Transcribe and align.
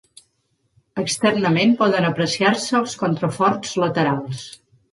Externament 1.01 1.75
poden 1.83 2.09
apreciar-se 2.09 2.75
els 2.81 2.99
contraforts 3.05 3.79
laterals. 3.87 4.45